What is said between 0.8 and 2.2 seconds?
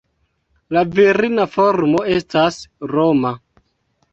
virina formo